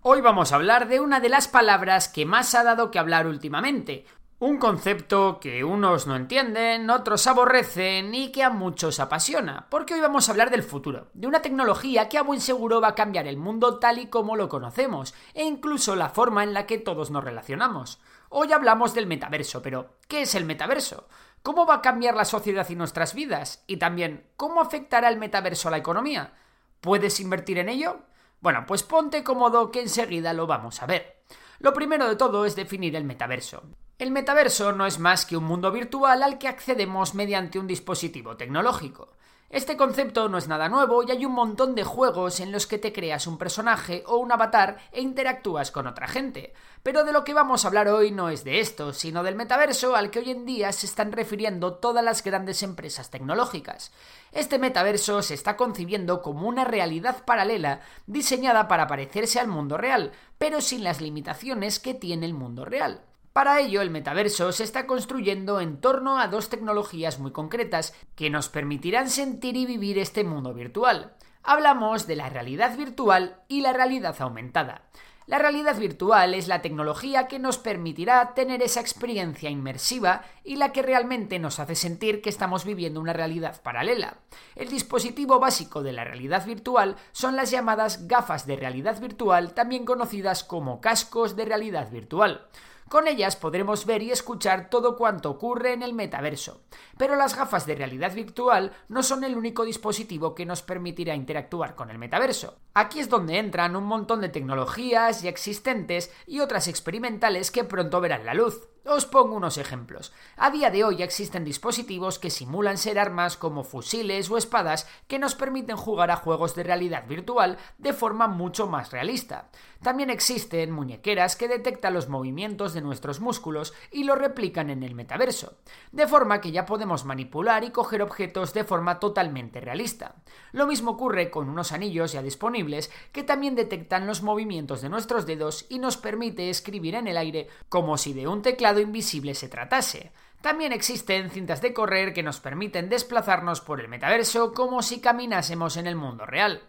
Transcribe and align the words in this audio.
Hoy 0.00 0.20
vamos 0.20 0.52
a 0.52 0.54
hablar 0.54 0.86
de 0.86 1.00
una 1.00 1.18
de 1.18 1.28
las 1.28 1.48
palabras 1.48 2.08
que 2.08 2.24
más 2.24 2.54
ha 2.54 2.62
dado 2.62 2.92
que 2.92 3.00
hablar 3.00 3.26
últimamente. 3.26 4.06
Un 4.38 4.58
concepto 4.58 5.40
que 5.40 5.64
unos 5.64 6.06
no 6.06 6.14
entienden, 6.14 6.88
otros 6.88 7.26
aborrecen 7.26 8.14
y 8.14 8.30
que 8.30 8.44
a 8.44 8.50
muchos 8.50 9.00
apasiona, 9.00 9.66
porque 9.68 9.94
hoy 9.94 10.00
vamos 10.00 10.28
a 10.28 10.30
hablar 10.30 10.50
del 10.50 10.62
futuro, 10.62 11.08
de 11.14 11.26
una 11.26 11.42
tecnología 11.42 12.08
que 12.08 12.16
a 12.16 12.22
buen 12.22 12.40
seguro 12.40 12.80
va 12.80 12.88
a 12.88 12.94
cambiar 12.94 13.26
el 13.26 13.38
mundo 13.38 13.80
tal 13.80 13.98
y 13.98 14.06
como 14.06 14.36
lo 14.36 14.48
conocemos, 14.48 15.14
e 15.34 15.44
incluso 15.44 15.96
la 15.96 16.10
forma 16.10 16.44
en 16.44 16.54
la 16.54 16.64
que 16.64 16.78
todos 16.78 17.10
nos 17.10 17.24
relacionamos. 17.24 18.00
Hoy 18.28 18.52
hablamos 18.52 18.94
del 18.94 19.08
metaverso, 19.08 19.62
pero 19.62 19.96
¿qué 20.06 20.22
es 20.22 20.36
el 20.36 20.44
metaverso? 20.44 21.08
¿Cómo 21.42 21.66
va 21.66 21.74
a 21.74 21.82
cambiar 21.82 22.14
la 22.14 22.24
sociedad 22.24 22.68
y 22.70 22.76
nuestras 22.76 23.14
vidas? 23.14 23.64
Y 23.66 23.78
también, 23.78 24.28
¿cómo 24.36 24.60
afectará 24.60 25.08
el 25.08 25.18
metaverso 25.18 25.66
a 25.66 25.72
la 25.72 25.78
economía? 25.78 26.34
¿Puedes 26.80 27.18
invertir 27.18 27.58
en 27.58 27.68
ello? 27.68 28.02
Bueno, 28.40 28.64
pues 28.66 28.82
ponte 28.82 29.24
cómodo 29.24 29.70
que 29.70 29.82
enseguida 29.82 30.32
lo 30.32 30.46
vamos 30.46 30.82
a 30.82 30.86
ver. 30.86 31.22
Lo 31.58 31.74
primero 31.74 32.08
de 32.08 32.16
todo 32.16 32.44
es 32.44 32.54
definir 32.54 32.94
el 32.94 33.04
metaverso. 33.04 33.62
El 33.98 34.12
metaverso 34.12 34.72
no 34.72 34.86
es 34.86 35.00
más 35.00 35.26
que 35.26 35.36
un 35.36 35.44
mundo 35.44 35.72
virtual 35.72 36.22
al 36.22 36.38
que 36.38 36.46
accedemos 36.46 37.14
mediante 37.14 37.58
un 37.58 37.66
dispositivo 37.66 38.36
tecnológico. 38.36 39.10
Este 39.50 39.78
concepto 39.78 40.28
no 40.28 40.36
es 40.36 40.46
nada 40.46 40.68
nuevo 40.68 41.02
y 41.02 41.10
hay 41.10 41.24
un 41.24 41.32
montón 41.32 41.74
de 41.74 41.82
juegos 41.82 42.38
en 42.40 42.52
los 42.52 42.66
que 42.66 42.76
te 42.76 42.92
creas 42.92 43.26
un 43.26 43.38
personaje 43.38 44.04
o 44.06 44.18
un 44.18 44.30
avatar 44.30 44.76
e 44.92 45.00
interactúas 45.00 45.70
con 45.70 45.86
otra 45.86 46.06
gente. 46.06 46.52
Pero 46.82 47.02
de 47.02 47.12
lo 47.12 47.24
que 47.24 47.32
vamos 47.32 47.64
a 47.64 47.68
hablar 47.68 47.88
hoy 47.88 48.10
no 48.10 48.28
es 48.28 48.44
de 48.44 48.60
esto, 48.60 48.92
sino 48.92 49.22
del 49.22 49.36
metaverso 49.36 49.96
al 49.96 50.10
que 50.10 50.18
hoy 50.18 50.32
en 50.32 50.44
día 50.44 50.70
se 50.72 50.84
están 50.84 51.12
refiriendo 51.12 51.76
todas 51.76 52.04
las 52.04 52.22
grandes 52.22 52.62
empresas 52.62 53.08
tecnológicas. 53.08 53.90
Este 54.32 54.58
metaverso 54.58 55.22
se 55.22 55.32
está 55.32 55.56
concibiendo 55.56 56.20
como 56.20 56.46
una 56.46 56.66
realidad 56.66 57.24
paralela 57.24 57.80
diseñada 58.06 58.68
para 58.68 58.86
parecerse 58.86 59.40
al 59.40 59.48
mundo 59.48 59.78
real, 59.78 60.12
pero 60.36 60.60
sin 60.60 60.84
las 60.84 61.00
limitaciones 61.00 61.78
que 61.78 61.94
tiene 61.94 62.26
el 62.26 62.34
mundo 62.34 62.66
real. 62.66 63.07
Para 63.38 63.60
ello, 63.60 63.82
el 63.82 63.90
metaverso 63.90 64.50
se 64.50 64.64
está 64.64 64.88
construyendo 64.88 65.60
en 65.60 65.80
torno 65.80 66.18
a 66.18 66.26
dos 66.26 66.48
tecnologías 66.48 67.20
muy 67.20 67.30
concretas 67.30 67.94
que 68.16 68.30
nos 68.30 68.48
permitirán 68.48 69.08
sentir 69.08 69.56
y 69.56 69.64
vivir 69.64 69.96
este 70.00 70.24
mundo 70.24 70.52
virtual. 70.54 71.14
Hablamos 71.44 72.08
de 72.08 72.16
la 72.16 72.28
realidad 72.30 72.76
virtual 72.76 73.36
y 73.46 73.60
la 73.60 73.72
realidad 73.72 74.16
aumentada. 74.18 74.82
La 75.28 75.38
realidad 75.38 75.78
virtual 75.78 76.34
es 76.34 76.48
la 76.48 76.62
tecnología 76.62 77.28
que 77.28 77.38
nos 77.38 77.58
permitirá 77.58 78.34
tener 78.34 78.60
esa 78.60 78.80
experiencia 78.80 79.50
inmersiva 79.50 80.24
y 80.42 80.56
la 80.56 80.72
que 80.72 80.82
realmente 80.82 81.38
nos 81.38 81.60
hace 81.60 81.76
sentir 81.76 82.20
que 82.22 82.30
estamos 82.30 82.64
viviendo 82.64 83.00
una 83.00 83.12
realidad 83.12 83.62
paralela. 83.62 84.16
El 84.56 84.68
dispositivo 84.68 85.38
básico 85.38 85.84
de 85.84 85.92
la 85.92 86.02
realidad 86.02 86.44
virtual 86.44 86.96
son 87.12 87.36
las 87.36 87.52
llamadas 87.52 88.08
gafas 88.08 88.48
de 88.48 88.56
realidad 88.56 89.00
virtual, 89.00 89.54
también 89.54 89.84
conocidas 89.84 90.42
como 90.42 90.80
cascos 90.80 91.36
de 91.36 91.44
realidad 91.44 91.88
virtual. 91.92 92.48
Con 92.88 93.06
ellas 93.06 93.36
podremos 93.36 93.84
ver 93.84 94.02
y 94.02 94.10
escuchar 94.10 94.70
todo 94.70 94.96
cuanto 94.96 95.30
ocurre 95.30 95.74
en 95.74 95.82
el 95.82 95.92
metaverso. 95.92 96.62
Pero 96.96 97.16
las 97.16 97.36
gafas 97.36 97.66
de 97.66 97.74
realidad 97.74 98.14
virtual 98.14 98.72
no 98.88 99.02
son 99.02 99.24
el 99.24 99.36
único 99.36 99.64
dispositivo 99.64 100.34
que 100.34 100.46
nos 100.46 100.62
permitirá 100.62 101.14
interactuar 101.14 101.74
con 101.74 101.90
el 101.90 101.98
metaverso. 101.98 102.56
Aquí 102.72 103.00
es 103.00 103.10
donde 103.10 103.38
entran 103.38 103.76
un 103.76 103.84
montón 103.84 104.22
de 104.22 104.30
tecnologías 104.30 105.20
ya 105.22 105.28
existentes 105.28 106.10
y 106.26 106.40
otras 106.40 106.66
experimentales 106.66 107.50
que 107.50 107.64
pronto 107.64 108.00
verán 108.00 108.24
la 108.24 108.32
luz. 108.34 108.68
Os 108.90 109.04
pongo 109.04 109.36
unos 109.36 109.58
ejemplos. 109.58 110.14
A 110.38 110.50
día 110.50 110.70
de 110.70 110.82
hoy 110.82 111.02
existen 111.02 111.44
dispositivos 111.44 112.18
que 112.18 112.30
simulan 112.30 112.78
ser 112.78 112.98
armas 112.98 113.36
como 113.36 113.62
fusiles 113.62 114.30
o 114.30 114.38
espadas 114.38 114.88
que 115.08 115.18
nos 115.18 115.34
permiten 115.34 115.76
jugar 115.76 116.10
a 116.10 116.16
juegos 116.16 116.54
de 116.54 116.62
realidad 116.62 117.06
virtual 117.06 117.58
de 117.76 117.92
forma 117.92 118.28
mucho 118.28 118.66
más 118.66 118.90
realista. 118.90 119.50
También 119.82 120.08
existen 120.08 120.70
muñequeras 120.70 121.36
que 121.36 121.48
detectan 121.48 121.92
los 121.92 122.08
movimientos 122.08 122.72
de 122.72 122.80
nuestros 122.80 123.20
músculos 123.20 123.74
y 123.92 124.04
lo 124.04 124.14
replican 124.14 124.70
en 124.70 124.82
el 124.82 124.94
metaverso, 124.94 125.58
de 125.92 126.08
forma 126.08 126.40
que 126.40 126.50
ya 126.50 126.64
podemos 126.64 127.04
manipular 127.04 127.64
y 127.64 127.70
coger 127.70 128.00
objetos 128.00 128.54
de 128.54 128.64
forma 128.64 129.00
totalmente 129.00 129.60
realista. 129.60 130.14
Lo 130.50 130.66
mismo 130.66 130.92
ocurre 130.92 131.30
con 131.30 131.50
unos 131.50 131.72
anillos 131.72 132.12
ya 132.12 132.22
disponibles 132.22 132.90
que 133.12 133.22
también 133.22 133.54
detectan 133.54 134.06
los 134.06 134.22
movimientos 134.22 134.80
de 134.80 134.88
nuestros 134.88 135.26
dedos 135.26 135.66
y 135.68 135.78
nos 135.78 135.98
permite 135.98 136.48
escribir 136.48 136.94
en 136.94 137.06
el 137.06 137.18
aire 137.18 137.48
como 137.68 137.98
si 137.98 138.14
de 138.14 138.26
un 138.26 138.40
teclado 138.40 138.77
invisible 138.80 139.34
se 139.34 139.48
tratase. 139.48 140.12
También 140.40 140.72
existen 140.72 141.30
cintas 141.30 141.60
de 141.60 141.72
correr 141.74 142.12
que 142.12 142.22
nos 142.22 142.38
permiten 142.38 142.88
desplazarnos 142.88 143.60
por 143.60 143.80
el 143.80 143.88
metaverso 143.88 144.52
como 144.52 144.82
si 144.82 145.00
caminásemos 145.00 145.76
en 145.76 145.86
el 145.88 145.96
mundo 145.96 146.26
real. 146.26 146.62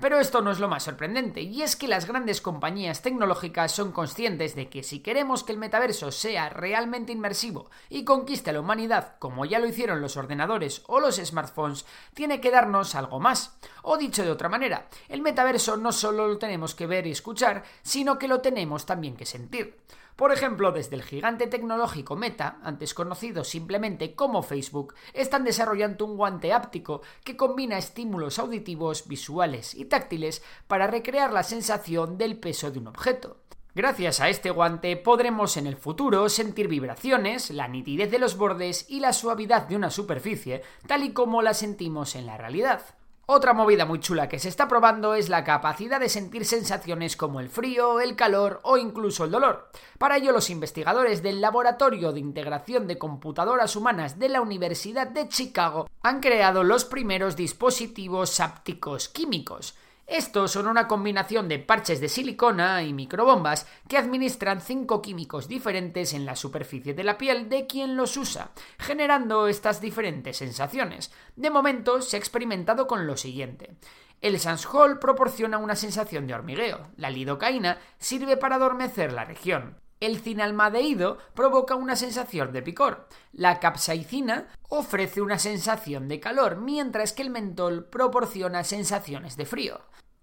Pero 0.00 0.18
esto 0.18 0.40
no 0.40 0.50
es 0.50 0.58
lo 0.58 0.68
más 0.68 0.82
sorprendente, 0.82 1.42
y 1.42 1.62
es 1.62 1.76
que 1.76 1.86
las 1.86 2.08
grandes 2.08 2.40
compañías 2.40 3.02
tecnológicas 3.02 3.70
son 3.70 3.92
conscientes 3.92 4.56
de 4.56 4.68
que 4.68 4.82
si 4.82 5.00
queremos 5.00 5.44
que 5.44 5.52
el 5.52 5.58
metaverso 5.58 6.10
sea 6.10 6.48
realmente 6.48 7.12
inmersivo 7.12 7.70
y 7.88 8.04
conquiste 8.04 8.50
a 8.50 8.54
la 8.54 8.60
humanidad 8.60 9.16
como 9.20 9.44
ya 9.44 9.60
lo 9.60 9.68
hicieron 9.68 10.00
los 10.00 10.16
ordenadores 10.16 10.82
o 10.86 10.98
los 10.98 11.16
smartphones, 11.16 11.84
tiene 12.14 12.40
que 12.40 12.50
darnos 12.50 12.96
algo 12.96 13.20
más. 13.20 13.56
O 13.82 13.96
dicho 13.96 14.24
de 14.24 14.30
otra 14.30 14.48
manera, 14.48 14.88
el 15.08 15.22
metaverso 15.22 15.76
no 15.76 15.92
solo 15.92 16.26
lo 16.26 16.38
tenemos 16.38 16.74
que 16.74 16.86
ver 16.86 17.06
y 17.06 17.12
escuchar, 17.12 17.62
sino 17.82 18.18
que 18.18 18.26
lo 18.26 18.40
tenemos 18.40 18.86
también 18.86 19.16
que 19.16 19.26
sentir. 19.26 19.78
Por 20.16 20.32
ejemplo, 20.32 20.72
desde 20.72 20.96
el 20.96 21.02
gigante 21.02 21.46
tecnológico 21.46 22.16
Meta, 22.16 22.58
antes 22.62 22.94
conocido 22.94 23.44
simplemente 23.44 24.14
como 24.14 24.42
Facebook, 24.42 24.94
están 25.14 25.44
desarrollando 25.44 26.04
un 26.04 26.16
guante 26.16 26.52
áptico 26.52 27.02
que 27.24 27.36
combina 27.36 27.78
estímulos 27.78 28.38
auditivos, 28.38 29.08
visuales 29.08 29.74
y 29.74 29.86
táctiles 29.86 30.42
para 30.66 30.86
recrear 30.86 31.32
la 31.32 31.42
sensación 31.42 32.18
del 32.18 32.38
peso 32.38 32.70
de 32.70 32.78
un 32.78 32.88
objeto. 32.88 33.38
Gracias 33.74 34.20
a 34.20 34.28
este 34.28 34.50
guante 34.50 34.98
podremos 34.98 35.56
en 35.56 35.66
el 35.66 35.76
futuro 35.76 36.28
sentir 36.28 36.68
vibraciones, 36.68 37.50
la 37.50 37.68
nitidez 37.68 38.10
de 38.10 38.18
los 38.18 38.36
bordes 38.36 38.84
y 38.90 39.00
la 39.00 39.14
suavidad 39.14 39.62
de 39.66 39.76
una 39.76 39.90
superficie, 39.90 40.62
tal 40.86 41.04
y 41.04 41.14
como 41.14 41.40
la 41.40 41.54
sentimos 41.54 42.14
en 42.14 42.26
la 42.26 42.36
realidad. 42.36 42.82
Otra 43.26 43.52
movida 43.52 43.86
muy 43.86 44.00
chula 44.00 44.28
que 44.28 44.40
se 44.40 44.48
está 44.48 44.66
probando 44.66 45.14
es 45.14 45.28
la 45.28 45.44
capacidad 45.44 46.00
de 46.00 46.08
sentir 46.08 46.44
sensaciones 46.44 47.16
como 47.16 47.38
el 47.38 47.48
frío, 47.48 48.00
el 48.00 48.16
calor 48.16 48.58
o 48.64 48.78
incluso 48.78 49.24
el 49.24 49.30
dolor. 49.30 49.70
Para 49.96 50.16
ello 50.16 50.32
los 50.32 50.50
investigadores 50.50 51.22
del 51.22 51.40
Laboratorio 51.40 52.12
de 52.12 52.18
Integración 52.18 52.88
de 52.88 52.98
Computadoras 52.98 53.76
Humanas 53.76 54.18
de 54.18 54.28
la 54.28 54.40
Universidad 54.40 55.06
de 55.06 55.28
Chicago 55.28 55.88
han 56.02 56.18
creado 56.18 56.64
los 56.64 56.84
primeros 56.84 57.36
dispositivos 57.36 58.40
ápticos 58.40 59.08
químicos. 59.08 59.76
Estos 60.06 60.50
son 60.50 60.66
una 60.66 60.88
combinación 60.88 61.48
de 61.48 61.58
parches 61.58 62.00
de 62.00 62.08
silicona 62.08 62.82
y 62.82 62.92
microbombas 62.92 63.66
que 63.88 63.96
administran 63.96 64.60
cinco 64.60 65.00
químicos 65.00 65.48
diferentes 65.48 66.12
en 66.12 66.26
la 66.26 66.36
superficie 66.36 66.92
de 66.92 67.04
la 67.04 67.16
piel 67.16 67.48
de 67.48 67.66
quien 67.66 67.96
los 67.96 68.16
usa, 68.16 68.50
generando 68.78 69.46
estas 69.46 69.80
diferentes 69.80 70.36
sensaciones. 70.36 71.12
De 71.36 71.50
momento 71.50 72.02
se 72.02 72.16
ha 72.16 72.18
experimentado 72.18 72.86
con 72.86 73.06
lo 73.06 73.16
siguiente. 73.16 73.76
El 74.20 74.38
Sanshol 74.38 74.98
proporciona 74.98 75.58
una 75.58 75.76
sensación 75.76 76.26
de 76.26 76.34
hormigueo, 76.34 76.88
la 76.96 77.10
lidocaína 77.10 77.78
sirve 77.98 78.36
para 78.36 78.56
adormecer 78.56 79.12
la 79.12 79.24
región, 79.24 79.80
el 80.02 80.20
cinalmadehído 80.20 81.18
provoca 81.34 81.74
una 81.74 81.96
sensación 81.96 82.52
de 82.52 82.62
picor. 82.62 83.08
La 83.32 83.60
capsaicina 83.60 84.48
ofrece 84.68 85.22
una 85.22 85.38
sensación 85.38 86.08
de 86.08 86.18
calor, 86.18 86.56
mientras 86.56 87.12
que 87.12 87.22
el 87.22 87.30
mentol 87.30 87.84
proporciona 87.84 88.64
sensaciones 88.64 89.36
de 89.36 89.46
frío. 89.46 89.80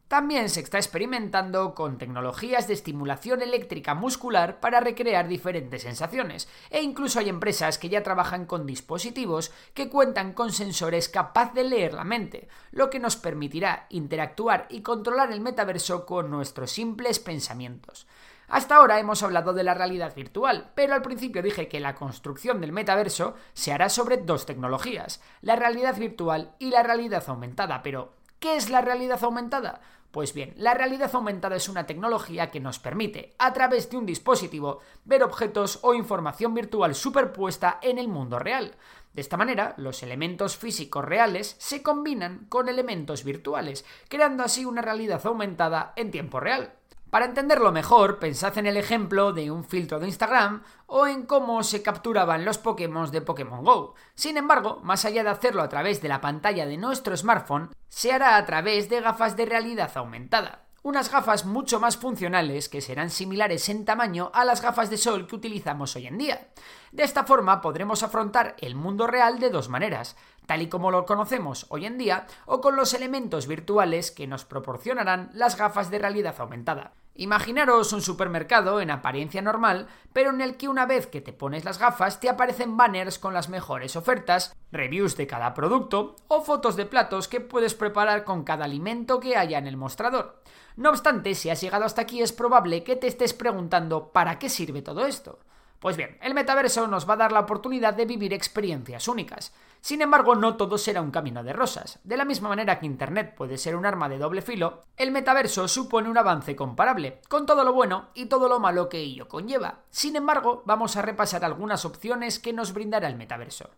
También 0.10 0.50
se 0.50 0.62
está 0.62 0.80
experimentando 0.80 1.76
con 1.76 2.00
tecnologías 2.00 2.68
de 2.68 2.74
estimulación 2.74 3.44
eléctrica 3.44 3.94
muscular 3.94 4.60
para 4.60 4.80
recrear 4.80 5.28
diferentes 5.28 5.84
sensaciones, 5.84 6.50
e 6.72 6.82
incluso 6.82 7.20
hay 7.20 7.30
empresas 7.30 7.78
que 7.78 7.90
ya 7.90 8.02
trabajan 8.02 8.48
con 8.48 8.66
dispositivos 8.66 9.52
que 9.76 9.88
cuentan 9.88 10.34
con 10.34 10.52
sensores 10.52 11.10
capaz 11.10 11.54
de 11.54 11.64
leer 11.64 11.94
la 11.94 12.06
mente, 12.06 12.48
lo 12.72 12.90
que 12.90 12.98
nos 12.98 13.18
permitirá 13.18 13.86
interactuar 13.92 14.66
y 14.72 14.82
controlar 14.82 15.32
el 15.32 15.42
metaverso 15.42 16.08
con 16.08 16.32
nuestros 16.32 16.72
simples 16.72 17.20
pensamientos. 17.20 18.08
Hasta 18.50 18.76
ahora 18.76 19.00
hemos 19.00 19.24
hablado 19.24 19.54
de 19.54 19.64
la 19.64 19.74
realidad 19.74 20.16
virtual, 20.16 20.72
pero 20.76 20.94
al 20.94 21.02
principio 21.02 21.42
dije 21.42 21.68
que 21.68 21.80
la 21.80 21.96
construcción 21.96 22.62
del 22.62 22.72
metaverso 22.72 23.36
se 23.54 23.72
hará 23.72 23.90
sobre 23.90 24.18
dos 24.18 24.46
tecnologías, 24.46 25.22
la 25.42 25.56
realidad 25.56 25.98
virtual 25.98 26.56
y 26.60 26.70
la 26.72 26.84
realidad 26.84 27.24
aumentada, 27.28 27.82
pero 27.84 28.20
¿Qué 28.40 28.56
es 28.56 28.70
la 28.70 28.80
realidad 28.80 29.22
aumentada? 29.22 29.82
Pues 30.12 30.34
bien, 30.34 30.54
la 30.56 30.74
realidad 30.74 31.12
aumentada 31.14 31.58
es 31.58 31.68
una 31.68 31.86
tecnología 31.86 32.50
que 32.50 32.62
nos 32.62 32.80
permite, 32.80 33.36
a 33.38 33.52
través 33.52 33.90
de 33.90 33.98
un 33.98 34.06
dispositivo, 34.06 34.80
ver 35.04 35.24
objetos 35.24 35.80
o 35.82 35.94
información 35.94 36.54
virtual 36.54 36.96
superpuesta 36.96 37.80
en 37.82 37.98
el 37.98 38.08
mundo 38.08 38.40
real. 38.40 38.76
De 39.14 39.22
esta 39.22 39.36
manera, 39.36 39.74
los 39.76 40.04
elementos 40.04 40.56
físicos 40.56 41.04
reales 41.04 41.58
se 41.60 41.84
combinan 41.84 42.46
con 42.48 42.70
elementos 42.70 43.26
virtuales, 43.26 43.84
creando 44.08 44.44
así 44.44 44.64
una 44.64 44.82
realidad 44.82 45.22
aumentada 45.26 45.92
en 45.98 46.10
tiempo 46.10 46.40
real. 46.40 46.79
Para 47.10 47.26
entenderlo 47.26 47.72
mejor, 47.72 48.20
pensad 48.20 48.56
en 48.60 48.68
el 48.68 48.78
ejemplo 48.78 49.34
de 49.34 49.50
un 49.50 49.64
filtro 49.64 50.00
de 50.00 50.06
Instagram 50.06 50.62
o 50.86 51.08
en 51.08 51.26
cómo 51.26 51.64
se 51.64 51.82
capturaban 51.82 52.46
los 52.46 52.60
Pokémon 52.60 53.10
de 53.10 53.22
Pokémon 53.22 53.64
Go. 53.64 53.96
Sin 54.14 54.38
embargo, 54.38 54.80
más 54.84 55.06
allá 55.06 55.24
de 55.24 55.32
hacerlo 55.32 55.64
a 55.64 55.70
través 55.70 56.04
de 56.04 56.10
la 56.10 56.22
pantalla 56.22 56.68
de 56.68 56.78
nuestro 56.78 57.18
smartphone, 57.18 57.72
se 57.88 58.12
hará 58.12 58.38
a 58.38 58.46
través 58.46 58.90
de 58.90 59.02
gafas 59.02 59.36
de 59.36 59.48
realidad 59.48 59.90
aumentada. 59.96 60.68
Unas 60.84 61.12
gafas 61.12 61.46
mucho 61.46 61.80
más 61.80 61.98
funcionales 61.98 62.70
que 62.70 62.80
serán 62.80 63.10
similares 63.10 63.68
en 63.70 63.86
tamaño 63.86 64.30
a 64.34 64.46
las 64.46 64.62
gafas 64.62 64.92
de 64.92 64.98
sol 64.98 65.26
que 65.28 65.36
utilizamos 65.36 65.96
hoy 65.96 66.06
en 66.06 66.20
día. 66.20 66.50
De 66.92 67.04
esta 67.04 67.24
forma 67.24 67.60
podremos 67.60 68.04
afrontar 68.04 68.56
el 68.60 68.76
mundo 68.76 69.08
real 69.08 69.40
de 69.40 69.50
dos 69.50 69.68
maneras, 69.68 70.16
tal 70.46 70.62
y 70.62 70.70
como 70.70 70.92
lo 70.92 71.06
conocemos 71.06 71.66
hoy 71.70 71.86
en 71.86 71.98
día, 71.98 72.28
o 72.46 72.62
con 72.62 72.76
los 72.76 72.94
elementos 72.94 73.48
virtuales 73.48 74.12
que 74.12 74.28
nos 74.28 74.46
proporcionarán 74.46 75.32
las 75.34 75.58
gafas 75.58 75.90
de 75.90 76.00
realidad 76.00 76.36
aumentada. 76.38 76.94
Imaginaros 77.20 77.92
un 77.92 78.02
supermercado 78.02 78.80
en 78.80 78.90
apariencia 78.90 79.42
normal, 79.42 79.88
pero 80.14 80.30
en 80.30 80.40
el 80.40 80.56
que 80.56 80.70
una 80.70 80.86
vez 80.86 81.06
que 81.06 81.20
te 81.20 81.34
pones 81.34 81.66
las 81.66 81.78
gafas 81.78 82.22
te 82.22 82.30
aparecen 82.30 82.78
banners 82.78 83.20
con 83.20 83.34
las 83.34 83.50
mejores 83.50 83.98
ofertas, 83.98 84.56
reviews 84.72 85.18
de 85.18 85.28
cada 85.28 85.54
producto 85.54 86.16
o 86.30 86.42
fotos 86.42 86.78
de 86.78 86.86
platos 86.86 87.28
que 87.28 87.42
puedes 87.42 87.74
preparar 87.74 88.24
con 88.24 88.46
cada 88.46 88.64
alimento 88.64 89.20
que 89.20 89.36
haya 89.36 89.58
en 89.58 89.68
el 89.68 89.76
mostrador. 89.76 90.42
No 90.78 90.92
obstante, 90.92 91.36
si 91.36 91.50
has 91.50 91.60
llegado 91.60 91.84
hasta 91.84 92.04
aquí 92.04 92.22
es 92.22 92.32
probable 92.32 92.86
que 92.86 92.96
te 92.96 93.08
estés 93.08 93.34
preguntando 93.34 94.14
¿para 94.14 94.40
qué 94.40 94.48
sirve 94.48 94.82
todo 94.82 95.06
esto? 95.06 95.40
Pues 95.80 95.96
bien, 95.96 96.18
el 96.22 96.34
metaverso 96.34 96.88
nos 96.88 97.10
va 97.10 97.14
a 97.14 97.18
dar 97.18 97.32
la 97.32 97.40
oportunidad 97.40 97.94
de 97.94 98.06
vivir 98.06 98.34
experiencias 98.34 99.08
únicas. 99.08 99.54
Sin 99.80 100.02
embargo, 100.02 100.36
no 100.36 100.58
todo 100.58 100.78
será 100.78 101.02
un 101.02 101.12
camino 101.12 101.42
de 101.42 101.54
rosas. 101.54 102.00
De 102.04 102.18
la 102.18 102.26
misma 102.26 102.50
manera 102.50 102.80
que 102.80 102.86
Internet 102.86 103.34
puede 103.34 103.58
ser 103.58 103.78
un 103.78 103.86
arma 103.86 104.10
de 104.10 104.18
doble 104.18 104.42
filo, 104.42 104.84
el 104.98 105.12
metaverso 105.12 105.70
supone 105.70 106.10
un 106.10 106.18
avance 106.18 106.54
comparable, 106.58 107.22
con 107.30 107.46
todo 107.46 107.64
lo 107.64 107.72
bueno 107.72 108.10
y 108.14 108.26
todo 108.26 108.50
lo 108.50 108.60
malo 108.60 108.90
que 108.90 108.98
ello 108.98 109.30
conlleva. 109.30 109.80
Sin 109.90 110.18
embargo, 110.18 110.64
vamos 110.66 110.98
a 110.98 111.02
repasar 111.02 111.46
algunas 111.46 111.86
opciones 111.86 112.40
que 112.40 112.52
nos 112.52 112.74
brindará 112.74 113.08
el 113.08 113.16
metaverso. 113.16 113.70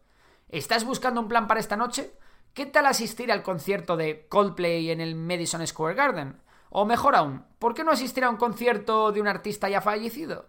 ¿Estás 0.50 0.86
buscando 0.86 1.22
un 1.22 1.28
plan 1.28 1.48
para 1.48 1.60
esta 1.60 1.78
noche? 1.78 2.14
¿Qué 2.56 2.66
tal 2.66 2.88
asistir 2.88 3.32
al 3.32 3.44
concierto 3.44 3.96
de 3.96 4.26
Coldplay 4.28 4.90
en 4.90 5.02
el 5.02 5.14
Madison 5.14 5.66
Square 5.68 5.94
Garden? 5.94 6.42
O 6.72 6.84
mejor 6.84 7.16
aún, 7.16 7.46
¿por 7.60 7.76
qué 7.76 7.84
no 7.84 7.92
asistir 7.92 8.24
a 8.24 8.30
un 8.30 8.38
concierto 8.38 9.12
de 9.12 9.22
un 9.22 9.28
artista 9.28 9.70
ya 9.70 9.82
fallecido? 9.82 10.48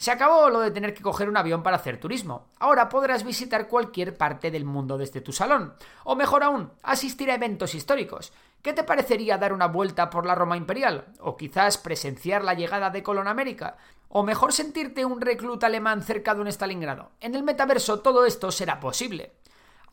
Se 0.00 0.10
acabó 0.10 0.48
lo 0.48 0.60
de 0.60 0.70
tener 0.70 0.94
que 0.94 1.02
coger 1.02 1.28
un 1.28 1.36
avión 1.36 1.62
para 1.62 1.76
hacer 1.76 2.00
turismo. 2.00 2.46
Ahora 2.58 2.88
podrás 2.88 3.22
visitar 3.22 3.68
cualquier 3.68 4.16
parte 4.16 4.50
del 4.50 4.64
mundo 4.64 4.96
desde 4.96 5.20
tu 5.20 5.30
salón. 5.30 5.74
O 6.04 6.16
mejor 6.16 6.42
aún, 6.42 6.72
asistir 6.82 7.30
a 7.30 7.34
eventos 7.34 7.74
históricos. 7.74 8.32
¿Qué 8.62 8.72
te 8.72 8.82
parecería 8.82 9.36
dar 9.36 9.52
una 9.52 9.66
vuelta 9.66 10.08
por 10.08 10.24
la 10.24 10.34
Roma 10.34 10.56
Imperial? 10.56 11.04
¿O 11.20 11.36
quizás 11.36 11.76
presenciar 11.76 12.42
la 12.42 12.54
llegada 12.54 12.88
de 12.88 13.02
Colón 13.02 13.28
América? 13.28 13.76
¿O 14.08 14.22
mejor 14.22 14.54
sentirte 14.54 15.04
un 15.04 15.20
recluta 15.20 15.66
alemán 15.66 16.00
cerca 16.02 16.34
de 16.34 16.40
un 16.40 16.48
Stalingrado? 16.48 17.10
En 17.20 17.34
el 17.34 17.42
metaverso 17.42 18.00
todo 18.00 18.24
esto 18.24 18.50
será 18.50 18.80
posible. 18.80 19.34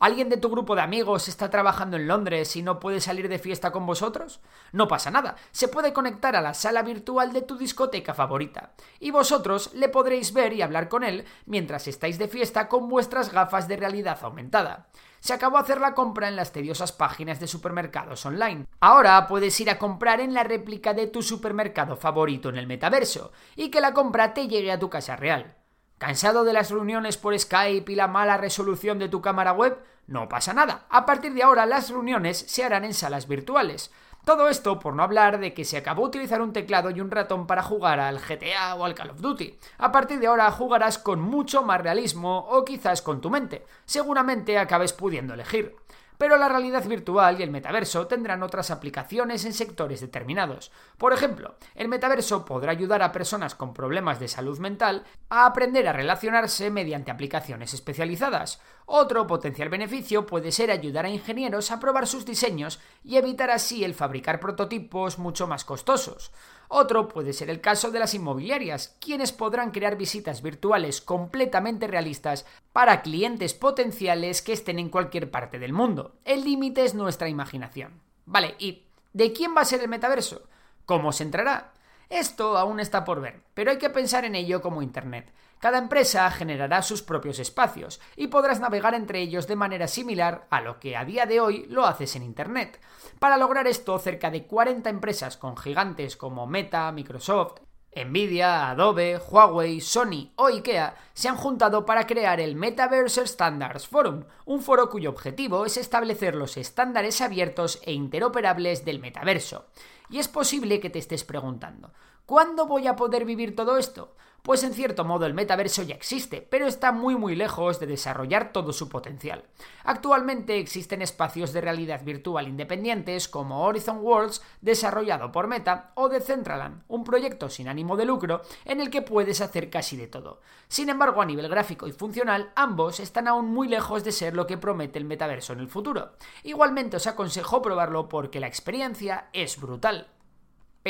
¿Alguien 0.00 0.28
de 0.28 0.36
tu 0.36 0.48
grupo 0.48 0.76
de 0.76 0.82
amigos 0.82 1.26
está 1.26 1.50
trabajando 1.50 1.96
en 1.96 2.06
Londres 2.06 2.54
y 2.54 2.62
no 2.62 2.78
puede 2.78 3.00
salir 3.00 3.28
de 3.28 3.40
fiesta 3.40 3.72
con 3.72 3.84
vosotros? 3.84 4.40
No 4.70 4.86
pasa 4.86 5.10
nada, 5.10 5.34
se 5.50 5.66
puede 5.66 5.92
conectar 5.92 6.36
a 6.36 6.40
la 6.40 6.54
sala 6.54 6.82
virtual 6.82 7.32
de 7.32 7.42
tu 7.42 7.58
discoteca 7.58 8.14
favorita, 8.14 8.74
y 9.00 9.10
vosotros 9.10 9.74
le 9.74 9.88
podréis 9.88 10.32
ver 10.32 10.52
y 10.52 10.62
hablar 10.62 10.88
con 10.88 11.02
él 11.02 11.24
mientras 11.46 11.88
estáis 11.88 12.16
de 12.16 12.28
fiesta 12.28 12.68
con 12.68 12.88
vuestras 12.88 13.32
gafas 13.32 13.66
de 13.66 13.76
realidad 13.76 14.18
aumentada. 14.22 14.86
Se 15.18 15.34
acabó 15.34 15.58
hacer 15.58 15.80
la 15.80 15.94
compra 15.94 16.28
en 16.28 16.36
las 16.36 16.52
tediosas 16.52 16.92
páginas 16.92 17.40
de 17.40 17.48
supermercados 17.48 18.24
online. 18.24 18.66
Ahora 18.78 19.26
puedes 19.26 19.58
ir 19.58 19.68
a 19.68 19.78
comprar 19.78 20.20
en 20.20 20.32
la 20.32 20.44
réplica 20.44 20.94
de 20.94 21.08
tu 21.08 21.22
supermercado 21.22 21.96
favorito 21.96 22.50
en 22.50 22.56
el 22.56 22.68
metaverso, 22.68 23.32
y 23.56 23.70
que 23.70 23.80
la 23.80 23.94
compra 23.94 24.32
te 24.32 24.46
llegue 24.46 24.70
a 24.70 24.78
tu 24.78 24.88
casa 24.88 25.16
real. 25.16 25.56
¿Cansado 25.98 26.44
de 26.44 26.52
las 26.52 26.70
reuniones 26.70 27.16
por 27.16 27.36
Skype 27.36 27.90
y 27.90 27.96
la 27.96 28.06
mala 28.06 28.36
resolución 28.36 29.00
de 29.00 29.08
tu 29.08 29.20
cámara 29.20 29.52
web? 29.52 29.78
No 30.06 30.28
pasa 30.28 30.54
nada. 30.54 30.86
A 30.90 31.04
partir 31.04 31.34
de 31.34 31.42
ahora 31.42 31.66
las 31.66 31.90
reuniones 31.90 32.38
se 32.38 32.62
harán 32.62 32.84
en 32.84 32.94
salas 32.94 33.26
virtuales. 33.26 33.90
Todo 34.24 34.48
esto 34.48 34.78
por 34.78 34.94
no 34.94 35.02
hablar 35.02 35.40
de 35.40 35.54
que 35.54 35.64
se 35.64 35.76
acabó 35.76 36.04
utilizar 36.04 36.40
un 36.40 36.52
teclado 36.52 36.90
y 36.90 37.00
un 37.00 37.10
ratón 37.10 37.48
para 37.48 37.64
jugar 37.64 37.98
al 37.98 38.20
GTA 38.20 38.76
o 38.76 38.84
al 38.84 38.94
Call 38.94 39.10
of 39.10 39.20
Duty. 39.20 39.58
A 39.78 39.90
partir 39.90 40.20
de 40.20 40.28
ahora 40.28 40.48
jugarás 40.52 40.98
con 40.98 41.20
mucho 41.20 41.64
más 41.64 41.80
realismo 41.80 42.46
o 42.48 42.64
quizás 42.64 43.02
con 43.02 43.20
tu 43.20 43.28
mente. 43.28 43.66
Seguramente 43.84 44.56
acabes 44.56 44.92
pudiendo 44.92 45.34
elegir 45.34 45.74
pero 46.18 46.36
la 46.36 46.48
realidad 46.48 46.84
virtual 46.86 47.38
y 47.38 47.42
el 47.42 47.50
metaverso 47.50 48.06
tendrán 48.06 48.42
otras 48.42 48.70
aplicaciones 48.70 49.44
en 49.44 49.54
sectores 49.54 50.00
determinados. 50.00 50.70
Por 50.98 51.12
ejemplo, 51.12 51.54
el 51.74 51.88
metaverso 51.88 52.44
podrá 52.44 52.72
ayudar 52.72 53.02
a 53.02 53.12
personas 53.12 53.54
con 53.54 53.72
problemas 53.72 54.20
de 54.20 54.28
salud 54.28 54.58
mental 54.58 55.04
a 55.30 55.46
aprender 55.46 55.88
a 55.88 55.92
relacionarse 55.92 56.70
mediante 56.70 57.10
aplicaciones 57.10 57.72
especializadas. 57.72 58.60
Otro 58.84 59.26
potencial 59.26 59.68
beneficio 59.68 60.26
puede 60.26 60.50
ser 60.50 60.70
ayudar 60.70 61.06
a 61.06 61.10
ingenieros 61.10 61.70
a 61.70 61.78
probar 61.78 62.06
sus 62.06 62.26
diseños 62.26 62.80
y 63.04 63.16
evitar 63.16 63.50
así 63.50 63.84
el 63.84 63.94
fabricar 63.94 64.40
prototipos 64.40 65.18
mucho 65.18 65.46
más 65.46 65.64
costosos. 65.64 66.32
Otro 66.68 67.08
puede 67.08 67.32
ser 67.32 67.48
el 67.48 67.62
caso 67.62 67.90
de 67.90 67.98
las 67.98 68.12
inmobiliarias, 68.12 68.94
quienes 69.00 69.32
podrán 69.32 69.70
crear 69.70 69.96
visitas 69.96 70.42
virtuales 70.42 71.00
completamente 71.00 71.86
realistas 71.86 72.44
para 72.74 73.00
clientes 73.00 73.54
potenciales 73.54 74.42
que 74.42 74.52
estén 74.52 74.78
en 74.78 74.90
cualquier 74.90 75.30
parte 75.30 75.58
del 75.58 75.72
mundo. 75.72 76.16
El 76.26 76.44
límite 76.44 76.84
es 76.84 76.94
nuestra 76.94 77.30
imaginación. 77.30 78.02
Vale, 78.26 78.54
¿y 78.58 78.82
de 79.14 79.32
quién 79.32 79.56
va 79.56 79.62
a 79.62 79.64
ser 79.64 79.80
el 79.80 79.88
metaverso? 79.88 80.42
¿Cómo 80.84 81.12
se 81.12 81.24
entrará? 81.24 81.72
Esto 82.10 82.56
aún 82.56 82.80
está 82.80 83.04
por 83.04 83.20
ver, 83.20 83.42
pero 83.52 83.70
hay 83.70 83.78
que 83.78 83.90
pensar 83.90 84.24
en 84.24 84.34
ello 84.34 84.62
como 84.62 84.80
Internet. 84.80 85.32
Cada 85.58 85.78
empresa 85.78 86.30
generará 86.30 86.82
sus 86.82 87.02
propios 87.02 87.38
espacios 87.38 88.00
y 88.16 88.28
podrás 88.28 88.60
navegar 88.60 88.94
entre 88.94 89.20
ellos 89.20 89.46
de 89.46 89.56
manera 89.56 89.88
similar 89.88 90.46
a 90.50 90.60
lo 90.60 90.78
que 90.78 90.96
a 90.96 91.04
día 91.04 91.26
de 91.26 91.40
hoy 91.40 91.66
lo 91.68 91.84
haces 91.84 92.16
en 92.16 92.22
Internet. 92.22 92.80
Para 93.18 93.36
lograr 93.36 93.66
esto, 93.66 93.98
cerca 93.98 94.30
de 94.30 94.46
40 94.46 94.88
empresas 94.88 95.36
con 95.36 95.56
gigantes 95.56 96.16
como 96.16 96.46
Meta, 96.46 96.90
Microsoft, 96.92 97.60
Nvidia, 97.94 98.70
Adobe, 98.70 99.18
Huawei, 99.18 99.80
Sony 99.80 100.30
o 100.36 100.46
IKEA 100.46 100.94
se 101.12 101.28
han 101.28 101.36
juntado 101.36 101.84
para 101.84 102.06
crear 102.06 102.40
el 102.40 102.54
Metaverse 102.54 103.26
Standards 103.26 103.88
Forum, 103.88 104.24
un 104.44 104.62
foro 104.62 104.88
cuyo 104.88 105.10
objetivo 105.10 105.66
es 105.66 105.76
establecer 105.76 106.34
los 106.34 106.56
estándares 106.56 107.20
abiertos 107.20 107.80
e 107.82 107.92
interoperables 107.92 108.84
del 108.84 109.00
metaverso. 109.00 109.66
Y 110.10 110.18
es 110.18 110.28
posible 110.28 110.80
que 110.80 110.90
te 110.90 110.98
estés 110.98 111.24
preguntando, 111.24 111.92
¿cuándo 112.26 112.66
voy 112.66 112.86
a 112.86 112.96
poder 112.96 113.24
vivir 113.24 113.54
todo 113.54 113.76
esto? 113.76 114.16
Pues 114.48 114.64
en 114.64 114.72
cierto 114.72 115.04
modo 115.04 115.26
el 115.26 115.34
metaverso 115.34 115.82
ya 115.82 115.94
existe, 115.94 116.40
pero 116.40 116.66
está 116.66 116.90
muy 116.90 117.16
muy 117.16 117.36
lejos 117.36 117.80
de 117.80 117.86
desarrollar 117.86 118.50
todo 118.50 118.72
su 118.72 118.88
potencial. 118.88 119.44
Actualmente 119.84 120.58
existen 120.58 121.02
espacios 121.02 121.52
de 121.52 121.60
realidad 121.60 122.02
virtual 122.02 122.48
independientes 122.48 123.28
como 123.28 123.66
Horizon 123.66 123.98
Worlds, 123.98 124.40
desarrollado 124.62 125.30
por 125.32 125.48
Meta, 125.48 125.92
o 125.96 126.08
Decentraland, 126.08 126.82
un 126.88 127.04
proyecto 127.04 127.50
sin 127.50 127.68
ánimo 127.68 127.94
de 127.98 128.06
lucro 128.06 128.40
en 128.64 128.80
el 128.80 128.88
que 128.88 129.02
puedes 129.02 129.42
hacer 129.42 129.68
casi 129.68 129.98
de 129.98 130.06
todo. 130.06 130.40
Sin 130.66 130.88
embargo, 130.88 131.20
a 131.20 131.26
nivel 131.26 131.50
gráfico 131.50 131.86
y 131.86 131.92
funcional, 131.92 132.50
ambos 132.56 133.00
están 133.00 133.28
aún 133.28 133.52
muy 133.52 133.68
lejos 133.68 134.02
de 134.02 134.12
ser 134.12 134.34
lo 134.34 134.46
que 134.46 134.56
promete 134.56 134.98
el 134.98 135.04
metaverso 135.04 135.52
en 135.52 135.60
el 135.60 135.68
futuro. 135.68 136.12
Igualmente 136.42 136.96
os 136.96 137.06
aconsejo 137.06 137.60
probarlo 137.60 138.08
porque 138.08 138.40
la 138.40 138.46
experiencia 138.46 139.28
es 139.34 139.60
brutal. 139.60 140.08